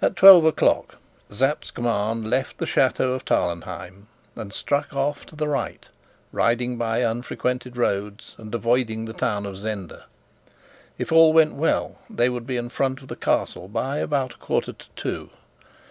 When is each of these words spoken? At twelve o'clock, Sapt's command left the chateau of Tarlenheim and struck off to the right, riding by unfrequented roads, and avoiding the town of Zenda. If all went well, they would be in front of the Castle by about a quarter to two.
At 0.00 0.16
twelve 0.16 0.46
o'clock, 0.46 0.96
Sapt's 1.28 1.70
command 1.70 2.30
left 2.30 2.56
the 2.56 2.64
chateau 2.64 3.10
of 3.10 3.26
Tarlenheim 3.26 4.06
and 4.34 4.54
struck 4.54 4.94
off 4.96 5.26
to 5.26 5.36
the 5.36 5.48
right, 5.48 5.86
riding 6.32 6.78
by 6.78 7.00
unfrequented 7.00 7.76
roads, 7.76 8.34
and 8.38 8.54
avoiding 8.54 9.04
the 9.04 9.12
town 9.12 9.44
of 9.44 9.58
Zenda. 9.58 10.06
If 10.96 11.12
all 11.12 11.34
went 11.34 11.52
well, 11.56 11.98
they 12.08 12.30
would 12.30 12.46
be 12.46 12.56
in 12.56 12.70
front 12.70 13.02
of 13.02 13.08
the 13.08 13.16
Castle 13.16 13.68
by 13.68 13.98
about 13.98 14.32
a 14.32 14.38
quarter 14.38 14.72
to 14.72 14.86
two. 14.96 15.28